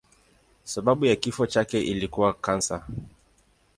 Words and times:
Sababu 0.63 1.05
ya 1.05 1.15
kifo 1.15 1.47
chake 1.47 1.81
ilikuwa 1.81 2.33
kansa. 2.33 2.87